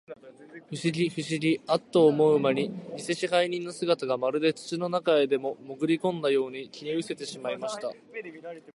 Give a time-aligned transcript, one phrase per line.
[0.69, 7.91] ふしぎ、ふしぎ、アッと思うまに、にせ支配人の姿が、まるで土の中へでも、もぐりこんだように、消えうせてしまいました。